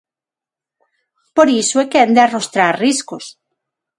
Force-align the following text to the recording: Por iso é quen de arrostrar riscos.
Por 1.35 1.47
iso 1.61 1.75
é 1.83 1.85
quen 1.93 2.09
de 2.15 2.21
arrostrar 2.23 2.73
riscos. 2.85 3.25